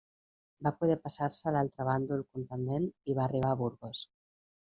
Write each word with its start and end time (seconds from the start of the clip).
Va 0.67 0.69
poder 0.77 0.95
passar-se 1.01 1.49
a 1.51 1.51
l'altre 1.57 1.85
bàndol 1.89 2.25
contendent 2.37 2.89
i 3.13 3.17
va 3.19 3.23
arribar 3.29 3.51
a 3.53 3.59
Burgos. 3.63 4.05